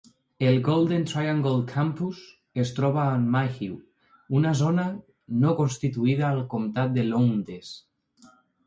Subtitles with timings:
[0.51, 2.23] El Golden Triangle Campus
[2.65, 3.77] es troba a Mayhew,
[4.41, 4.89] una zona
[5.45, 7.75] no constituïda al comtat de Lowndes.